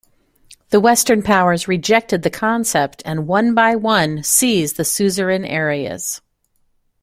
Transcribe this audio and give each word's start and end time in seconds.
The 0.71 0.79
Western 0.79 1.21
powers 1.21 1.67
rejected 1.67 2.23
the 2.23 2.31
concept 2.31 3.03
and 3.05 3.27
one 3.27 3.53
by 3.53 3.75
one 3.75 4.23
seized 4.23 4.77
the 4.77 4.83
suzerain 4.83 5.45
areas. 5.45 6.21